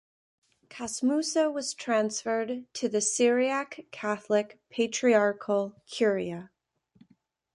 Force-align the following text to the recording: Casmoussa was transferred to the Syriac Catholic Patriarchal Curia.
Casmoussa 0.67 1.53
was 1.53 1.75
transferred 1.75 2.65
to 2.73 2.89
the 2.89 3.01
Syriac 3.01 3.81
Catholic 3.91 4.59
Patriarchal 4.71 5.79
Curia. 5.85 6.49